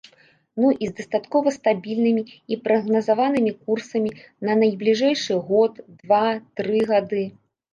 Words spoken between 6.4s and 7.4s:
тры гады.